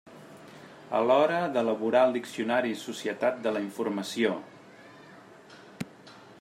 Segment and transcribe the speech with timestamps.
[0.99, 4.35] A l'hora d'elaborar el diccionari Societat de la informació.